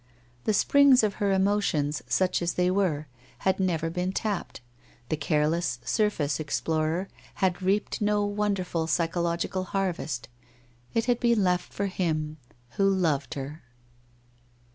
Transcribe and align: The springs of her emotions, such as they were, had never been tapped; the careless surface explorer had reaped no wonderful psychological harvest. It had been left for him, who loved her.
The 0.45 0.53
springs 0.55 1.03
of 1.03 1.13
her 1.21 1.31
emotions, 1.31 2.01
such 2.07 2.41
as 2.41 2.55
they 2.55 2.71
were, 2.71 3.05
had 3.45 3.59
never 3.59 3.91
been 3.91 4.11
tapped; 4.13 4.61
the 5.09 5.15
careless 5.15 5.77
surface 5.85 6.39
explorer 6.39 7.07
had 7.35 7.61
reaped 7.61 8.01
no 8.01 8.25
wonderful 8.25 8.87
psychological 8.87 9.63
harvest. 9.65 10.27
It 10.95 11.05
had 11.05 11.19
been 11.19 11.43
left 11.43 11.71
for 11.71 11.85
him, 11.85 12.37
who 12.77 12.89
loved 12.89 13.35
her. 13.35 13.61